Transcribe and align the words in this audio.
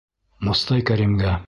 Мостай 0.47 0.85
Кәримгә 0.91 1.39